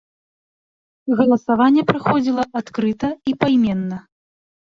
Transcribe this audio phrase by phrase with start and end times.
[1.19, 3.97] Галасаванне праходзіла адкрыта і пайменна.